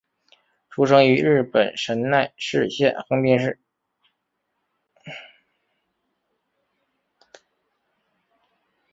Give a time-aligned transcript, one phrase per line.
[0.71, 3.59] 出生于日本神奈川县横滨市。